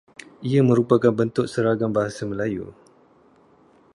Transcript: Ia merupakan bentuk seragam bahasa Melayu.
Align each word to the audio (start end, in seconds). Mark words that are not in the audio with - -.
Ia 0.51 0.61
merupakan 0.69 1.13
bentuk 1.19 1.45
seragam 1.53 1.91
bahasa 1.97 2.23
Melayu. 2.25 2.73